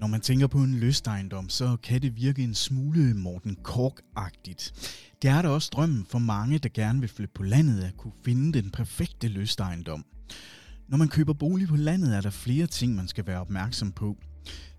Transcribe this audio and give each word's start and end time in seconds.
Når 0.00 0.06
man 0.06 0.20
tænker 0.20 0.46
på 0.46 0.58
en 0.58 0.74
lystejendom, 0.74 1.48
så 1.48 1.76
kan 1.76 2.02
det 2.02 2.16
virke 2.16 2.42
en 2.42 2.54
smule 2.54 3.14
Morten 3.14 3.56
Kork-agtigt. 3.62 4.72
Det 5.22 5.30
er 5.30 5.42
da 5.42 5.48
også 5.48 5.70
drømmen 5.72 6.06
for 6.10 6.18
mange, 6.18 6.58
der 6.58 6.68
gerne 6.68 7.00
vil 7.00 7.08
flytte 7.08 7.32
på 7.34 7.42
landet, 7.42 7.82
at 7.82 7.96
kunne 7.96 8.12
finde 8.24 8.62
den 8.62 8.70
perfekte 8.70 9.28
lystejendom. 9.28 10.04
Når 10.88 10.96
man 10.96 11.08
køber 11.08 11.32
bolig 11.32 11.68
på 11.68 11.76
landet, 11.76 12.16
er 12.16 12.20
der 12.20 12.30
flere 12.30 12.66
ting, 12.66 12.94
man 12.94 13.08
skal 13.08 13.26
være 13.26 13.40
opmærksom 13.40 13.92
på. 13.92 14.16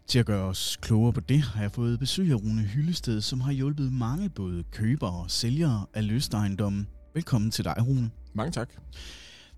Til 0.07 0.19
at 0.19 0.25
gøre 0.25 0.43
os 0.43 0.77
klogere 0.81 1.13
på 1.13 1.19
det, 1.19 1.41
har 1.41 1.61
jeg 1.61 1.71
fået 1.71 1.99
besøg 1.99 2.31
af 2.31 2.35
Rune 2.35 2.61
Hyllested, 2.61 3.21
som 3.21 3.41
har 3.41 3.51
hjulpet 3.51 3.93
mange 3.93 4.29
både 4.29 4.63
købere 4.63 5.23
og 5.23 5.31
sælgere 5.31 5.85
af 5.93 6.07
lystejendommen. 6.07 6.87
Velkommen 7.13 7.51
til 7.51 7.65
dig, 7.65 7.75
Rune. 7.87 8.09
Mange 8.33 8.51
tak. 8.51 8.69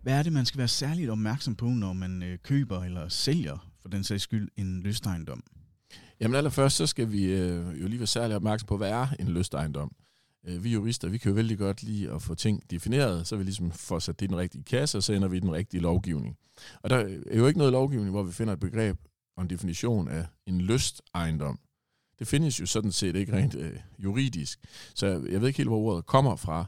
Hvad 0.02 0.14
er 0.14 0.24
det, 0.24 0.34
man 0.34 0.46
skal 0.46 0.58
være 0.58 0.68
særligt 0.68 1.10
opmærksom 1.10 1.56
på, 1.56 1.66
når 1.66 1.94
man 1.94 2.24
øh, 2.24 2.38
køber 2.44 2.84
eller 2.84 3.10
sælger, 3.10 3.73
for 3.84 3.90
den 3.90 4.04
sags 4.04 4.24
skyld, 4.24 4.50
en 4.58 4.82
lystejendom? 4.82 5.44
Jamen 6.20 6.36
allerførst, 6.36 6.76
så 6.76 6.88
skal 6.88 7.12
vi 7.12 7.24
øh, 7.24 7.82
jo 7.82 7.88
lige 7.88 8.00
være 8.00 8.08
særligt 8.08 8.36
opmærksom 8.36 8.68
på, 8.68 8.78
hvad 8.78 8.90
er 8.90 9.08
en 9.20 9.28
lystejendom? 9.28 9.92
Øh, 10.48 10.64
vi 10.64 10.70
jurister, 10.70 11.10
vi 11.10 11.18
kan 11.18 11.30
jo 11.30 11.36
vældig 11.36 11.58
godt 11.58 11.84
lide 11.84 12.12
at 12.12 12.22
få 12.22 12.36
ting 12.36 12.72
defineret, 12.72 13.28
så 13.28 13.36
vi 13.36 13.44
ligesom 13.44 13.72
får 13.72 14.00
sat 14.00 14.20
det 14.20 14.26
i 14.26 14.28
den 14.28 14.38
rigtige 14.38 14.64
kasse, 14.64 14.98
og 14.98 15.04
så 15.04 15.14
ender 15.14 15.28
vi 15.28 15.38
i 15.38 15.40
den 15.40 15.52
rigtige 15.52 15.82
lovgivning. 15.82 16.38
Og 16.82 16.90
der 16.90 16.96
er 17.32 17.38
jo 17.38 17.48
ikke 17.48 17.58
noget 17.58 17.74
lovgivning, 17.74 18.12
hvor 18.12 18.24
vi 18.24 18.32
finder 18.32 18.54
et 18.54 18.60
begreb 18.60 18.98
og 19.38 19.44
en 19.44 19.50
definition 19.50 20.08
af 20.08 20.26
en 20.46 20.62
lystejendom. 20.62 21.60
Det 22.20 22.28
findes 22.28 22.60
jo 22.60 22.66
sådan 22.66 22.92
set 22.92 23.16
ikke 23.16 23.34
rent 23.34 23.56
øh, 23.56 23.80
juridisk, 24.00 24.60
så 24.96 25.08
jeg 25.08 25.42
ved 25.42 25.48
ikke 25.48 25.58
helt, 25.58 25.70
hvor 25.70 25.78
ordet 25.78 26.06
kommer 26.06 26.36
fra, 26.36 26.66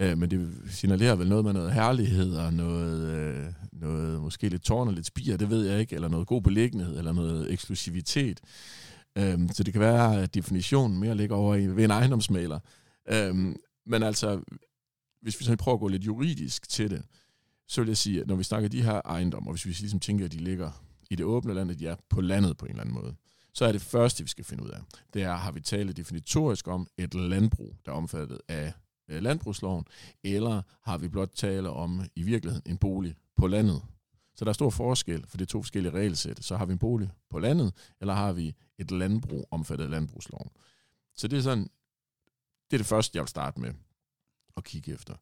øh, 0.00 0.18
men 0.18 0.30
det 0.30 0.54
signalerer 0.70 1.14
vel 1.14 1.28
noget 1.28 1.44
med 1.44 1.52
noget 1.52 1.72
herlighed 1.72 2.36
og 2.36 2.52
noget, 2.52 3.08
øh, 3.08 3.46
noget 3.72 4.20
måske 4.20 4.48
lidt 4.48 4.62
tårn 4.62 4.88
og 4.88 4.94
lidt 4.94 5.06
spir, 5.06 5.36
det 5.36 5.50
ved 5.50 5.66
jeg 5.66 5.80
ikke, 5.80 5.94
eller 5.94 6.08
noget 6.08 6.26
god 6.26 6.42
beliggenhed, 6.42 6.98
eller 6.98 7.12
noget 7.12 7.52
eksklusivitet. 7.52 8.40
Øh, 9.18 9.38
så 9.52 9.62
det 9.62 9.72
kan 9.72 9.80
være, 9.80 10.22
at 10.22 10.34
definitionen 10.34 10.98
mere 10.98 11.14
ligger 11.14 11.36
over 11.36 11.54
i, 11.54 11.66
ved 11.66 11.84
en 11.84 11.90
ejendomsmaler. 11.90 12.58
Øh, 13.08 13.54
men 13.86 14.02
altså, 14.02 14.40
hvis 15.22 15.40
vi 15.40 15.44
så 15.44 15.56
prøver 15.56 15.76
at 15.76 15.80
gå 15.80 15.88
lidt 15.88 16.06
juridisk 16.06 16.68
til 16.68 16.90
det, 16.90 17.02
så 17.68 17.80
vil 17.80 17.88
jeg 17.88 17.96
sige, 17.96 18.20
at 18.20 18.26
når 18.26 18.36
vi 18.36 18.44
snakker 18.44 18.68
de 18.68 18.82
her 18.82 19.00
ejendommer, 19.04 19.52
hvis 19.52 19.66
vi 19.66 19.70
ligesom 19.70 20.00
tænker, 20.00 20.24
at 20.24 20.32
de 20.32 20.38
ligger 20.38 20.70
i 21.10 21.16
det 21.16 21.26
åbne 21.26 21.54
land, 21.54 21.70
at 21.70 21.78
de 21.78 21.86
er 21.86 21.96
på 22.10 22.20
landet 22.20 22.56
på 22.56 22.66
en 22.66 22.70
eller 22.70 22.82
anden 22.82 22.94
måde, 22.94 23.14
så 23.54 23.64
er 23.64 23.72
det 23.72 23.80
første, 23.80 24.22
vi 24.24 24.28
skal 24.28 24.44
finde 24.44 24.64
ud 24.64 24.68
af, 24.68 24.80
det 25.14 25.22
er, 25.22 25.34
har 25.34 25.52
vi 25.52 25.60
talt 25.60 25.96
definitorisk 25.96 26.68
om 26.68 26.88
et 26.98 27.14
landbrug, 27.14 27.76
der 27.86 27.92
er 27.92 27.96
omfattet 27.96 28.38
af 28.48 28.72
Øh, 29.08 29.22
landbrugsloven, 29.22 29.84
eller 30.24 30.62
har 30.82 30.98
vi 30.98 31.08
blot 31.08 31.30
tale 31.34 31.70
om 31.70 32.00
i 32.14 32.22
virkeligheden 32.22 32.70
en 32.70 32.78
bolig 32.78 33.14
på 33.36 33.46
landet. 33.46 33.82
Så 34.34 34.44
der 34.44 34.48
er 34.48 34.52
stor 34.52 34.70
forskel, 34.70 35.26
for 35.26 35.36
det 35.36 35.44
er 35.44 35.48
to 35.48 35.62
forskellige 35.62 35.92
regelsæt. 35.92 36.44
Så 36.44 36.56
har 36.56 36.66
vi 36.66 36.72
en 36.72 36.78
bolig 36.78 37.10
på 37.30 37.38
landet, 37.38 37.74
eller 38.00 38.14
har 38.14 38.32
vi 38.32 38.54
et 38.78 38.90
landbrug 38.90 39.48
omfattet 39.50 39.84
af 39.84 39.90
landbrugsloven. 39.90 40.50
Så 41.16 41.28
det 41.28 41.38
er 41.38 41.42
sådan, 41.42 41.70
det 42.70 42.76
er 42.76 42.78
det 42.78 42.86
første, 42.86 43.16
jeg 43.16 43.22
vil 43.22 43.28
starte 43.28 43.60
med 43.60 43.74
at 44.56 44.64
kigge 44.64 44.92
efter. 44.92 45.14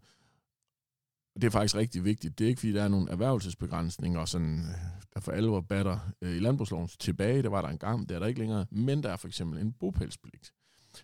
Og 1.34 1.42
det 1.42 1.46
er 1.46 1.50
faktisk 1.50 1.74
rigtig 1.74 2.04
vigtigt. 2.04 2.38
Det 2.38 2.44
er 2.44 2.48
ikke, 2.48 2.60
fordi 2.60 2.72
der 2.72 2.82
er 2.82 2.88
nogle 2.88 3.10
erhvervelsesbegrænsninger, 3.10 4.24
sådan, 4.24 4.58
øh, 4.58 4.74
der 5.14 5.20
for 5.20 5.32
alvor 5.32 5.60
batter 5.60 5.98
øh, 6.20 6.36
i 6.36 6.38
landbrugsloven 6.38 6.88
tilbage. 6.88 7.42
Det 7.42 7.50
var 7.50 7.62
der 7.62 7.68
engang, 7.68 8.08
det 8.08 8.14
er 8.14 8.18
der 8.18 8.26
ikke 8.26 8.40
længere. 8.40 8.66
Men 8.70 9.02
der 9.02 9.10
er 9.10 9.16
for 9.16 9.28
eksempel 9.28 9.60
en 9.60 9.72
bopælspligt. 9.72 10.52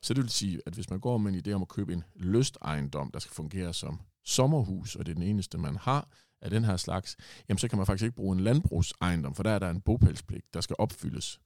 Så 0.02 0.14
det 0.14 0.22
vil 0.22 0.30
sige, 0.30 0.60
at 0.66 0.74
hvis 0.74 0.90
man 0.90 1.00
går 1.00 1.18
med 1.18 1.32
en 1.32 1.42
idé 1.46 1.52
om 1.52 1.62
at 1.62 1.68
købe 1.68 1.92
en 1.92 2.04
lystejendom, 2.14 3.10
der 3.10 3.18
skal 3.18 3.34
fungere 3.34 3.74
som 3.74 4.00
sommerhus, 4.24 4.96
og 4.96 5.06
det 5.06 5.12
er 5.12 5.14
den 5.14 5.22
eneste, 5.22 5.58
man 5.58 5.76
har 5.76 6.08
af 6.42 6.50
den 6.50 6.64
her 6.64 6.76
slags, 6.76 7.16
jamen 7.48 7.58
så 7.58 7.68
kan 7.68 7.76
man 7.76 7.86
faktisk 7.86 8.04
ikke 8.04 8.16
bruge 8.16 8.36
en 8.36 8.40
landbrugsejendom, 8.40 9.34
for 9.34 9.42
der 9.42 9.50
er 9.50 9.58
der 9.58 9.70
en 9.70 9.80
bopælspligt, 9.80 10.54
der 10.54 10.60
skal 10.60 10.76
opfyldes. 10.78 11.40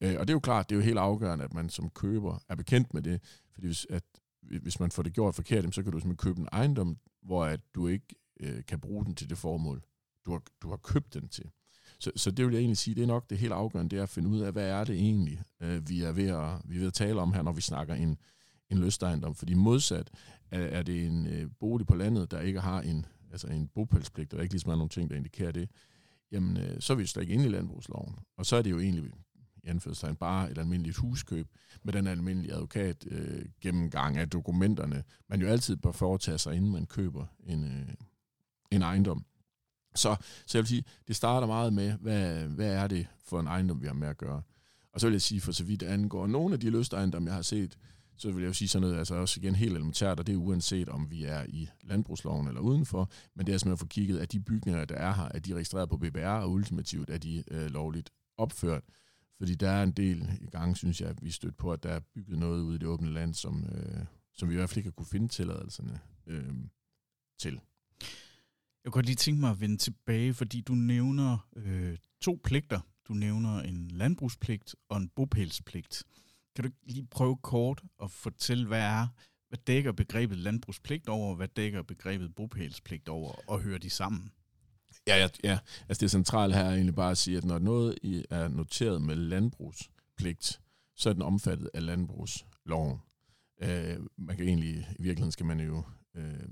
Øh, 0.00 0.16
og 0.18 0.28
det 0.28 0.30
er 0.30 0.34
jo 0.34 0.40
klart, 0.40 0.70
det 0.70 0.74
er 0.74 0.80
jo 0.80 0.84
helt 0.84 0.98
afgørende, 0.98 1.44
at 1.44 1.54
man 1.54 1.68
som 1.68 1.90
køber 1.90 2.38
er 2.48 2.54
bekendt 2.54 2.94
med 2.94 3.02
det, 3.02 3.20
fordi 3.54 3.66
hvis, 3.66 3.86
at, 3.90 4.02
hvis 4.42 4.80
man 4.80 4.90
får 4.90 5.02
det 5.02 5.12
gjort 5.12 5.34
forkert, 5.34 5.74
så 5.74 5.82
kan 5.82 5.92
du 5.92 6.00
simpelthen 6.00 6.16
købe 6.16 6.40
en 6.40 6.48
ejendom, 6.52 6.98
hvor 7.22 7.44
at 7.44 7.60
du 7.74 7.86
ikke 7.86 8.06
øh, 8.40 8.64
kan 8.68 8.80
bruge 8.80 9.04
den 9.04 9.14
til 9.14 9.30
det 9.30 9.38
formål, 9.38 9.82
du 10.26 10.30
har, 10.32 10.42
du 10.62 10.68
har 10.68 10.76
købt 10.76 11.14
den 11.14 11.28
til. 11.28 11.50
Så, 12.00 12.12
så 12.16 12.30
det 12.30 12.46
vil 12.46 12.52
jeg 12.52 12.60
egentlig 12.60 12.78
sige, 12.78 12.94
det 12.94 13.02
er 13.02 13.06
nok 13.06 13.30
det 13.30 13.38
helt 13.38 13.52
afgørende, 13.52 13.90
det 13.90 13.98
er 13.98 14.02
at 14.02 14.08
finde 14.08 14.28
ud 14.28 14.40
af, 14.40 14.52
hvad 14.52 14.68
er 14.68 14.84
det 14.84 14.96
egentlig, 14.96 15.42
øh, 15.60 15.88
vi, 15.88 16.02
er 16.02 16.12
ved 16.12 16.28
at, 16.28 16.50
vi 16.64 16.74
er 16.76 16.78
ved 16.78 16.86
at 16.86 16.94
tale 16.94 17.20
om 17.20 17.32
her, 17.32 17.42
når 17.42 17.52
vi 17.52 17.60
snakker 17.60 17.94
en, 17.94 18.18
en 18.70 18.78
lystejendom. 18.78 19.34
Fordi 19.34 19.54
modsat 19.54 20.10
er, 20.50 20.60
er 20.60 20.82
det 20.82 21.06
en 21.06 21.26
øh, 21.26 21.50
bolig 21.60 21.86
på 21.86 21.94
landet, 21.94 22.30
der 22.30 22.40
ikke 22.40 22.60
har 22.60 22.80
en, 22.80 23.06
altså 23.32 23.46
en 23.46 23.68
bopælspligt, 23.74 24.32
og 24.32 24.36
der 24.36 24.42
ikke 24.42 24.54
ligesom 24.54 24.70
er 24.70 24.76
nogen 24.76 24.88
ting, 24.88 25.10
der 25.10 25.16
indikerer 25.16 25.52
det, 25.52 25.70
jamen 26.32 26.56
øh, 26.56 26.80
så 26.80 26.92
er 26.92 26.96
vi 26.96 27.06
slet 27.06 27.22
ikke 27.22 27.34
inde 27.34 27.46
i 27.46 27.48
landbrugsloven. 27.48 28.18
Og 28.36 28.46
så 28.46 28.56
er 28.56 28.62
det 28.62 28.70
jo 28.70 28.78
egentlig 28.78 29.12
i 29.64 29.68
anførselstegn 29.68 30.16
bare 30.16 30.50
et 30.50 30.58
almindeligt 30.58 30.96
huskøb 30.96 31.48
med 31.82 31.92
den 31.92 32.06
almindelige 32.06 32.54
advokat 32.54 33.06
øh, 33.10 33.44
gennemgang 33.60 34.16
af 34.16 34.30
dokumenterne, 34.30 35.04
man 35.28 35.40
jo 35.40 35.48
altid 35.48 35.76
bør 35.76 35.92
foretage 35.92 36.38
sig, 36.38 36.56
inden 36.56 36.72
man 36.72 36.86
køber 36.86 37.26
en, 37.46 37.64
øh, 37.64 37.94
en 38.70 38.82
ejendom. 38.82 39.24
Så, 39.94 40.16
så 40.46 40.58
jeg 40.58 40.62
vil 40.62 40.68
sige, 40.68 40.84
det 41.08 41.16
starter 41.16 41.46
meget 41.46 41.72
med, 41.72 41.92
hvad, 41.92 42.44
hvad 42.44 42.72
er 42.72 42.86
det 42.86 43.06
for 43.24 43.40
en 43.40 43.46
ejendom, 43.46 43.82
vi 43.82 43.86
har 43.86 43.94
med 43.94 44.08
at 44.08 44.18
gøre. 44.18 44.42
Og 44.92 45.00
så 45.00 45.06
vil 45.06 45.14
jeg 45.14 45.22
sige, 45.22 45.40
for 45.40 45.52
så 45.52 45.64
vidt 45.64 45.82
angår 45.82 46.26
nogle 46.26 46.54
af 46.54 46.60
de 46.60 46.70
lystejendomme, 46.70 47.28
jeg 47.28 47.34
har 47.34 47.42
set, 47.42 47.78
så 48.16 48.30
vil 48.30 48.42
jeg 48.42 48.48
jo 48.48 48.52
sige 48.52 48.68
sådan 48.68 48.82
noget, 48.82 48.98
altså 48.98 49.14
også 49.14 49.40
igen 49.40 49.54
helt 49.54 49.72
elementært, 49.72 50.20
og 50.20 50.26
det 50.26 50.32
er 50.32 50.36
uanset 50.36 50.88
om 50.88 51.10
vi 51.10 51.24
er 51.24 51.44
i 51.48 51.68
landbrugsloven 51.82 52.48
eller 52.48 52.60
udenfor, 52.60 53.10
men 53.34 53.46
det 53.46 53.54
er 53.54 53.58
simpelthen 53.58 53.72
at 53.72 53.78
få 53.78 53.86
kigget, 53.86 54.18
at 54.18 54.32
de 54.32 54.40
bygninger, 54.40 54.84
der 54.84 54.94
er 54.94 55.12
her, 55.14 55.28
er 55.34 55.38
de 55.38 55.54
registreret 55.54 55.88
på 55.88 55.96
BBR, 55.96 56.26
og 56.26 56.50
ultimativt 56.50 57.10
er 57.10 57.18
de 57.18 57.44
øh, 57.50 57.66
lovligt 57.66 58.10
opført. 58.36 58.82
Fordi 59.38 59.54
der 59.54 59.70
er 59.70 59.82
en 59.82 59.92
del 59.92 60.28
i 60.40 60.46
gang, 60.46 60.76
synes 60.76 61.00
jeg, 61.00 61.08
at 61.08 61.22
vi 61.22 61.30
stødt 61.30 61.56
på, 61.56 61.72
at 61.72 61.82
der 61.82 61.88
er 61.88 62.00
bygget 62.14 62.38
noget 62.38 62.62
ude 62.62 62.76
i 62.76 62.78
det 62.78 62.88
åbne 62.88 63.12
land, 63.12 63.34
som, 63.34 63.64
øh, 63.72 64.04
som 64.34 64.48
vi 64.48 64.54
i 64.54 64.56
hvert 64.56 64.70
fald 64.70 64.78
ikke 64.78 64.86
har 64.86 64.92
kunne 64.92 65.06
finde 65.06 65.28
tilladelserne 65.28 66.00
øh, 66.26 66.54
til. 67.38 67.60
Jeg 68.84 68.92
kunne 68.92 68.98
godt 68.98 69.06
lige 69.06 69.16
tænke 69.16 69.40
mig 69.40 69.50
at 69.50 69.60
vende 69.60 69.76
tilbage, 69.76 70.34
fordi 70.34 70.60
du 70.60 70.74
nævner 70.74 71.48
øh, 71.56 71.98
to 72.20 72.40
pligter. 72.44 72.80
Du 73.08 73.12
nævner 73.12 73.60
en 73.60 73.88
landbrugspligt 73.88 74.76
og 74.88 74.96
en 74.96 75.08
bopælspligt. 75.08 76.04
Kan 76.56 76.64
du 76.64 76.70
lige 76.82 77.06
prøve 77.10 77.36
kort 77.36 77.82
at 78.02 78.10
fortælle, 78.10 78.66
hvad 78.66 78.80
er, 78.80 79.06
hvad 79.48 79.58
dækker 79.66 79.92
begrebet 79.92 80.38
landbrugspligt 80.38 81.08
over, 81.08 81.30
og 81.30 81.36
hvad 81.36 81.48
dækker 81.48 81.82
begrebet 81.82 82.34
bopælspligt 82.34 83.08
over, 83.08 83.50
og 83.50 83.60
hører 83.60 83.78
de 83.78 83.90
sammen? 83.90 84.32
Ja, 85.06 85.16
ja, 85.16 85.28
ja. 85.44 85.58
Altså 85.88 86.00
det 86.00 86.10
centrale 86.10 86.54
her 86.54 86.64
er 86.64 86.72
egentlig 86.74 86.94
bare 86.94 87.10
at 87.10 87.18
sige, 87.18 87.36
at 87.36 87.44
når 87.44 87.58
noget 87.58 87.98
er 88.30 88.48
noteret 88.48 89.02
med 89.02 89.16
landbrugspligt, 89.16 90.60
så 90.96 91.08
er 91.08 91.12
den 91.12 91.22
omfattet 91.22 91.70
af 91.74 91.86
landbrugsloven. 91.86 92.98
Øh, 93.62 93.96
man 94.16 94.36
kan 94.36 94.46
egentlig, 94.46 94.76
i 94.98 95.02
virkeligheden 95.02 95.32
skal 95.32 95.46
man 95.46 95.60
jo 95.60 95.82
øh, 96.16 96.48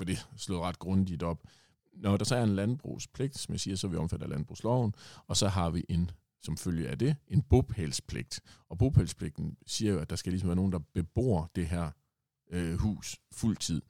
for 0.00 0.04
det 0.04 0.26
slået 0.36 0.60
ret 0.60 0.78
grundigt 0.78 1.22
op. 1.22 1.42
Når 1.92 2.16
der 2.16 2.24
så 2.24 2.36
er 2.36 2.42
en 2.42 2.54
landbrugspligt, 2.54 3.38
som 3.38 3.52
jeg 3.52 3.60
siger, 3.60 3.76
så 3.76 3.86
er 3.86 3.90
vi 3.90 3.96
omfattet 3.96 4.24
af 4.24 4.30
landbrugsloven, 4.30 4.94
og 5.26 5.36
så 5.36 5.48
har 5.48 5.70
vi 5.70 5.84
en, 5.88 6.10
som 6.42 6.56
følge 6.56 6.88
af 6.88 6.98
det, 6.98 7.16
en 7.28 7.42
bopælspligt. 7.42 8.40
Og 8.68 8.78
bopælspligten 8.78 9.56
siger 9.66 9.92
jo, 9.92 9.98
at 9.98 10.10
der 10.10 10.16
skal 10.16 10.32
ligesom 10.32 10.48
være 10.48 10.56
nogen, 10.56 10.72
der 10.72 10.78
bebor 10.94 11.50
det 11.56 11.66
her 11.66 11.90
øh, 12.50 12.78
hus 12.78 13.18
fuldtid. 13.32 13.82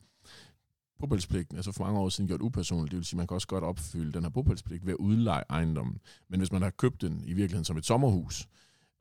Bopælspligten 0.98 1.58
er 1.58 1.62
så 1.62 1.72
for 1.72 1.84
mange 1.84 2.00
år 2.00 2.08
siden 2.08 2.28
gjort 2.28 2.42
upersonlig, 2.42 2.90
det 2.90 2.96
vil 2.96 3.04
sige, 3.04 3.16
at 3.16 3.18
man 3.18 3.26
kan 3.26 3.34
også 3.34 3.48
godt 3.48 3.64
opfylde 3.64 4.12
den 4.12 4.22
her 4.22 4.30
bopælspligt 4.30 4.86
ved 4.86 4.92
at 4.92 4.96
udleje 4.96 5.44
ejendommen. 5.50 6.00
Men 6.28 6.40
hvis 6.40 6.52
man 6.52 6.62
har 6.62 6.70
købt 6.70 7.02
den 7.02 7.24
i 7.24 7.32
virkeligheden 7.32 7.64
som 7.64 7.76
et 7.76 7.86
sommerhus, 7.86 8.40
øh, 8.40 8.46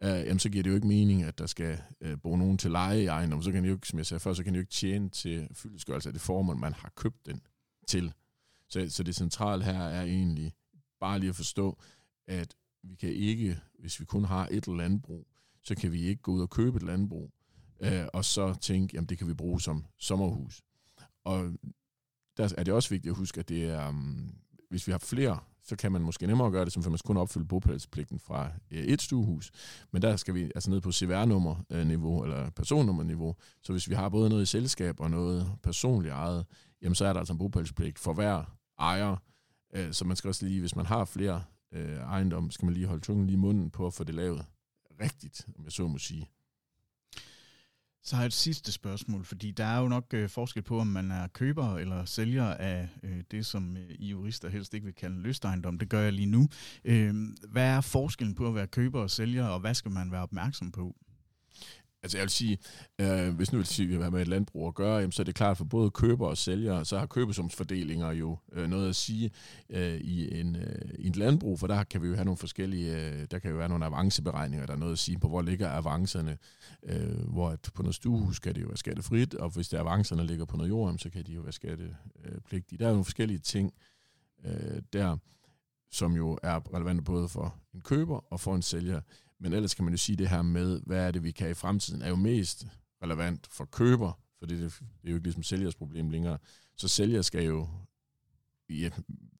Øh, 0.03 0.09
jamen 0.09 0.39
så 0.39 0.49
giver 0.49 0.63
det 0.63 0.69
jo 0.69 0.75
ikke 0.75 0.87
mening, 0.87 1.23
at 1.23 1.37
der 1.37 1.45
skal 1.45 1.81
øh, 2.01 2.17
bo 2.21 2.35
nogen 2.35 2.57
til 2.57 2.71
leje 2.71 3.01
i 3.01 3.05
ejendommen. 3.05 3.43
Så 3.43 3.51
kan 3.51 3.63
det 3.63 3.69
jo 3.69 3.75
ikke, 3.75 3.87
som 3.87 3.99
jeg 3.99 4.05
sagde 4.05 4.19
før, 4.19 4.33
så 4.33 4.43
kan 4.43 4.53
det 4.53 4.57
jo 4.57 4.61
ikke 4.61 4.71
tjene 4.71 5.09
til 5.09 5.47
fyldesgørelse 5.53 6.09
af 6.09 6.13
det 6.13 6.21
formål, 6.21 6.57
man 6.57 6.73
har 6.73 6.91
købt 6.95 7.25
den 7.25 7.41
til. 7.87 8.13
Så, 8.69 8.89
så 8.89 9.03
det 9.03 9.15
centrale 9.15 9.63
her 9.63 9.83
er 9.83 10.03
egentlig 10.03 10.53
bare 10.99 11.19
lige 11.19 11.29
at 11.29 11.35
forstå, 11.35 11.81
at 12.27 12.55
vi 12.83 12.95
kan 12.95 13.09
ikke, 13.09 13.59
hvis 13.79 13.99
vi 13.99 14.05
kun 14.05 14.25
har 14.25 14.47
et 14.51 14.67
landbrug, 14.67 15.27
så 15.63 15.75
kan 15.75 15.91
vi 15.91 16.01
ikke 16.01 16.21
gå 16.21 16.31
ud 16.31 16.41
og 16.41 16.49
købe 16.49 16.77
et 16.77 16.83
landbrug, 16.83 17.31
øh, 17.79 18.05
og 18.13 18.25
så 18.25 18.53
tænke, 18.53 18.95
jamen 18.95 19.09
det 19.09 19.17
kan 19.17 19.27
vi 19.27 19.33
bruge 19.33 19.61
som 19.61 19.85
sommerhus. 19.97 20.61
Og 21.23 21.53
der 22.37 22.53
er 22.57 22.63
det 22.63 22.73
også 22.73 22.89
vigtigt 22.89 23.11
at 23.11 23.17
huske, 23.17 23.39
at 23.39 23.49
det 23.49 23.69
er, 23.69 23.87
um, 23.87 24.35
hvis 24.69 24.87
vi 24.87 24.91
har 24.91 24.99
flere, 24.99 25.39
så 25.63 25.75
kan 25.75 25.91
man 25.91 26.01
måske 26.01 26.27
nemmere 26.27 26.51
gøre 26.51 26.65
det, 26.65 26.73
som 26.73 26.83
for 26.83 26.89
man 26.89 26.99
kun 27.05 27.17
opfylde 27.17 27.47
bopælspligten 27.47 28.19
fra 28.19 28.51
øh, 28.71 28.83
et 28.83 29.01
stuehus. 29.01 29.51
Men 29.91 30.01
der 30.01 30.15
skal 30.15 30.33
vi 30.33 30.43
altså 30.55 30.69
ned 30.69 30.81
på 30.81 30.91
CVR-nummer-niveau, 30.91 32.23
eller 32.23 32.49
personnummer-niveau. 32.49 33.35
Så 33.63 33.71
hvis 33.71 33.89
vi 33.89 33.95
har 33.95 34.09
både 34.09 34.29
noget 34.29 34.43
i 34.43 34.45
selskab 34.45 34.99
og 34.99 35.11
noget 35.11 35.51
personligt 35.63 36.13
ejet, 36.13 36.45
jamen 36.81 36.95
så 36.95 37.05
er 37.05 37.13
der 37.13 37.19
altså 37.19 37.33
en 37.33 37.39
bopælspligt 37.39 37.99
for 37.99 38.13
hver 38.13 38.43
ejer. 38.79 39.15
Øh, 39.75 39.93
så 39.93 40.05
man 40.05 40.15
skal 40.17 40.27
også 40.27 40.45
lige, 40.45 40.59
hvis 40.59 40.75
man 40.75 40.85
har 40.85 41.05
flere 41.05 41.43
øh, 41.71 42.49
skal 42.49 42.65
man 42.65 42.73
lige 42.73 42.87
holde 42.87 43.01
tungen 43.01 43.25
lige 43.25 43.33
i 43.33 43.39
munden 43.39 43.69
på 43.69 43.87
at 43.87 43.93
få 43.93 44.03
det 44.03 44.15
lavet 44.15 44.45
rigtigt, 45.01 45.47
om 45.57 45.63
jeg 45.63 45.71
så 45.71 45.87
må 45.87 45.97
sige. 45.97 46.29
Så 48.03 48.15
har 48.15 48.23
jeg 48.23 48.27
et 48.27 48.33
sidste 48.33 48.71
spørgsmål, 48.71 49.25
fordi 49.25 49.51
der 49.51 49.65
er 49.65 49.79
jo 49.79 49.87
nok 49.87 50.05
øh, 50.13 50.29
forskel 50.29 50.63
på, 50.63 50.79
om 50.79 50.87
man 50.87 51.11
er 51.11 51.27
køber 51.27 51.77
eller 51.77 52.05
sælger 52.05 52.45
af 52.45 52.87
øh, 53.03 53.23
det, 53.31 53.45
som 53.45 53.77
øh, 53.77 53.89
I 53.89 54.07
jurister 54.07 54.49
helst 54.49 54.73
ikke 54.73 54.85
vil 54.85 54.95
kalde 54.95 55.21
lystejendom. 55.21 55.79
Det 55.79 55.89
gør 55.89 56.01
jeg 56.01 56.13
lige 56.13 56.25
nu. 56.25 56.47
Øh, 56.85 57.15
hvad 57.49 57.65
er 57.65 57.81
forskellen 57.81 58.35
på 58.35 58.47
at 58.47 58.55
være 58.55 58.67
køber 58.67 59.01
og 59.01 59.09
sælger, 59.09 59.45
og 59.47 59.59
hvad 59.59 59.73
skal 59.73 59.91
man 59.91 60.11
være 60.11 60.21
opmærksom 60.21 60.71
på? 60.71 60.95
Altså 62.03 62.17
jeg 62.17 62.23
vil 62.23 62.29
sige, 62.29 62.57
øh, 63.01 63.35
hvis 63.35 63.51
nu 63.51 63.57
vil 63.57 63.65
sige, 63.65 63.93
at 63.93 63.97
vi 63.97 64.03
har 64.03 64.09
med 64.09 64.21
et 64.21 64.27
landbrug 64.27 64.67
at 64.67 64.75
gøre, 64.75 64.95
jamen, 64.97 65.11
så 65.11 65.21
er 65.21 65.23
det 65.23 65.35
klart 65.35 65.57
for 65.57 65.65
både 65.65 65.91
køber 65.91 66.27
og 66.27 66.37
sælger, 66.37 66.83
så 66.83 66.99
har 66.99 67.05
købesumsfordelinger 67.05 68.11
jo 68.11 68.37
øh, 68.51 68.69
noget 68.69 68.89
at 68.89 68.95
sige 68.95 69.31
øh, 69.69 69.95
i, 69.95 70.39
en, 70.39 70.55
øh, 70.55 70.91
i 70.99 71.07
en 71.07 71.13
landbrug, 71.13 71.59
for 71.59 71.67
der 71.67 71.83
kan 71.83 72.01
vi 72.01 72.07
jo 72.07 72.15
have 72.15 72.25
nogle 72.25 72.37
forskellige, 72.37 72.97
øh, 72.97 73.27
der 73.31 73.39
kan 73.39 73.51
jo 73.51 73.57
være 73.57 73.69
nogle 73.69 73.85
avanceberegninger, 73.85 74.65
der 74.65 74.73
er 74.73 74.77
noget 74.77 74.93
at 74.93 74.99
sige 74.99 75.19
på, 75.19 75.27
hvor 75.27 75.41
ligger 75.41 75.69
avancerne, 75.69 76.37
øh, 76.83 77.29
hvor 77.29 77.49
at 77.49 77.69
på 77.73 77.81
noget 77.81 77.95
stuehus 77.95 78.39
kan 78.39 78.55
det 78.55 78.61
jo 78.61 78.67
være 78.67 78.77
skattefrit, 78.77 79.33
og 79.33 79.49
hvis 79.49 79.69
der 79.69 79.79
avancerne 79.79 80.25
ligger 80.25 80.45
på 80.45 80.57
noget 80.57 80.69
jord, 80.69 80.97
så 80.97 81.09
kan 81.09 81.25
de 81.25 81.31
jo 81.31 81.41
være 81.41 81.51
skattepligtige. 81.51 82.79
Der 82.79 82.85
er 82.85 82.91
nogle 82.91 83.05
forskellige 83.05 83.39
ting 83.39 83.73
øh, 84.45 84.81
der, 84.93 85.17
som 85.91 86.15
jo 86.15 86.37
er 86.43 86.73
relevante 86.75 87.03
både 87.03 87.29
for 87.29 87.55
en 87.73 87.81
køber 87.81 88.33
og 88.33 88.39
for 88.39 88.55
en 88.55 88.61
sælger. 88.61 89.01
Men 89.39 89.53
ellers 89.53 89.73
kan 89.73 89.85
man 89.85 89.93
jo 89.93 89.97
sige, 89.97 90.15
det 90.15 90.29
her 90.29 90.41
med, 90.41 90.81
hvad 90.85 91.07
er 91.07 91.11
det, 91.11 91.23
vi 91.23 91.31
kan 91.31 91.49
i 91.49 91.53
fremtiden, 91.53 92.01
er 92.01 92.09
jo 92.09 92.15
mest 92.15 92.67
relevant 93.03 93.47
for 93.51 93.65
køber, 93.65 94.19
for 94.39 94.45
det, 94.45 94.59
det 94.59 94.81
er 95.03 95.09
jo 95.09 95.15
ikke 95.15 95.23
ligesom 95.23 95.43
sælgers 95.43 95.75
problem 95.75 96.09
længere. 96.09 96.37
Så 96.75 96.87
sælger 96.87 97.21
skal 97.21 97.43
jo 97.43 97.67
ja, 98.69 98.89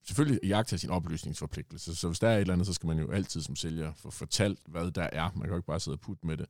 selvfølgelig 0.04 0.40
jagte 0.44 0.78
sin 0.78 0.90
oplysningsforpligtelse. 0.90 1.96
Så 1.96 2.08
hvis 2.08 2.20
der 2.20 2.30
er 2.30 2.36
et 2.36 2.42
eller 2.42 2.54
andet, 2.54 2.68
så 2.68 2.74
skal 2.74 2.88
man 2.88 3.00
jo 3.00 3.12
altid 3.12 3.42
som 3.42 3.56
sælger 3.56 3.94
få 3.94 4.12
fortalt, 4.12 4.60
hvad 4.68 4.92
der 4.92 5.10
er. 5.12 5.32
Man 5.34 5.42
kan 5.42 5.50
jo 5.50 5.56
ikke 5.56 5.68
bare 5.68 5.80
sidde 5.80 5.96
og 5.96 6.02
putte 6.02 6.28
med 6.28 6.38
det. 6.38 6.46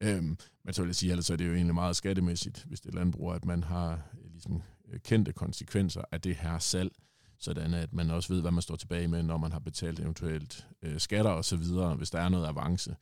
Øhm, 0.00 0.38
men 0.64 0.74
så 0.74 0.82
vil 0.82 0.88
jeg 0.88 0.94
sige, 0.94 1.12
at 1.12 1.18
det 1.18 1.30
er 1.30 1.36
det 1.36 1.46
jo 1.46 1.54
egentlig 1.54 1.74
meget 1.74 1.96
skattemæssigt, 1.96 2.64
hvis 2.64 2.80
det 2.80 2.90
er 2.90 2.94
landbrug, 2.94 3.32
at 3.32 3.44
man 3.44 3.62
har 3.62 3.92
øh, 3.92 4.32
ligesom, 4.32 4.62
øh, 4.88 5.00
kendte 5.00 5.32
konsekvenser 5.32 6.02
af 6.12 6.20
det 6.20 6.36
her 6.36 6.58
salg 6.58 6.92
sådan 7.38 7.74
at 7.74 7.92
man 7.92 8.10
også 8.10 8.32
ved, 8.32 8.40
hvad 8.40 8.50
man 8.50 8.62
står 8.62 8.76
tilbage 8.76 9.08
med, 9.08 9.22
når 9.22 9.36
man 9.36 9.52
har 9.52 9.58
betalt 9.58 10.00
eventuelt 10.00 10.66
øh, 10.82 11.00
skatter 11.00 11.30
og 11.30 11.44
så 11.44 11.56
videre, 11.56 11.94
hvis 11.94 12.10
der 12.10 12.20
er 12.20 12.28
noget 12.28 12.46
avance 12.46 12.96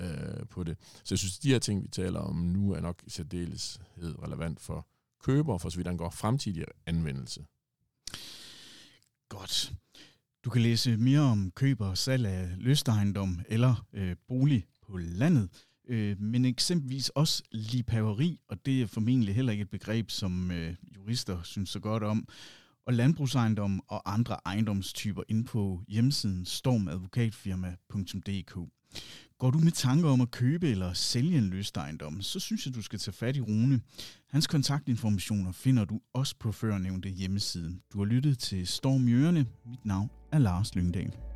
øh, 0.00 0.46
på 0.50 0.62
det. 0.62 0.76
Så 0.80 1.14
jeg 1.14 1.18
synes, 1.18 1.38
at 1.38 1.42
de 1.42 1.48
her 1.48 1.58
ting, 1.58 1.82
vi 1.82 1.88
taler 1.88 2.20
om 2.20 2.36
nu, 2.36 2.72
er 2.72 2.80
nok 2.80 3.02
i 3.06 3.10
særdeleshed 3.10 3.80
øh, 3.98 4.22
relevant 4.22 4.60
for 4.60 4.86
køber, 5.24 5.58
for 5.58 5.68
så 5.68 5.76
vidt 5.76 5.88
angår 5.88 6.10
fremtidig 6.10 6.64
anvendelse. 6.86 7.44
Godt. 9.28 9.72
Du 10.44 10.50
kan 10.50 10.62
læse 10.62 10.96
mere 10.96 11.20
om 11.20 11.50
køber 11.50 11.86
og 11.86 11.98
salg 11.98 12.26
af 12.26 12.50
løstejendom 12.58 13.40
eller 13.48 13.86
øh, 13.92 14.16
bolig 14.28 14.66
på 14.86 14.96
landet, 14.96 15.48
øh, 15.88 16.20
men 16.20 16.44
eksempelvis 16.44 17.08
også 17.08 17.42
lipaveri, 17.50 18.40
og 18.48 18.66
det 18.66 18.82
er 18.82 18.86
formentlig 18.86 19.34
heller 19.34 19.52
ikke 19.52 19.62
et 19.62 19.70
begreb, 19.70 20.10
som 20.10 20.50
øh, 20.50 20.74
jurister 20.96 21.42
synes 21.42 21.70
så 21.70 21.80
godt 21.80 22.02
om 22.02 22.28
og 22.90 22.94
landbrugsejendom 22.94 23.82
og 23.88 24.12
andre 24.12 24.36
ejendomstyper 24.44 25.22
ind 25.28 25.44
på 25.44 25.80
hjemmesiden 25.88 26.44
stormadvokatfirma.dk. 26.44 28.58
Går 29.38 29.50
du 29.50 29.58
med 29.58 29.72
tanker 29.72 30.08
om 30.08 30.20
at 30.20 30.30
købe 30.30 30.68
eller 30.68 30.92
sælge 30.92 31.38
en 31.38 31.50
løst 31.50 31.76
ejendom, 31.76 32.22
så 32.22 32.40
synes 32.40 32.66
jeg, 32.66 32.74
du 32.74 32.82
skal 32.82 32.98
tage 32.98 33.14
fat 33.14 33.36
i 33.36 33.40
Rune. 33.40 33.80
Hans 34.30 34.46
kontaktinformationer 34.46 35.52
finder 35.52 35.84
du 35.84 36.00
også 36.12 36.34
på 36.40 36.52
førnævnte 36.52 37.08
hjemmeside. 37.08 37.80
Du 37.92 37.98
har 37.98 38.04
lyttet 38.04 38.38
til 38.38 38.66
Storm 38.66 39.08
Jørne. 39.08 39.46
Mit 39.66 39.84
navn 39.84 40.10
er 40.32 40.38
Lars 40.38 40.74
Lyngdal. 40.74 41.29